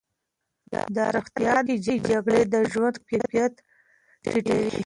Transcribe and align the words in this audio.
دا 0.95 1.05
رښتیا 1.15 1.55
ده 1.67 1.75
چې 1.85 1.93
جګړې 2.09 2.41
د 2.53 2.55
ژوند 2.71 2.95
کیفیت 3.07 3.53
ټیټوي. 4.23 4.69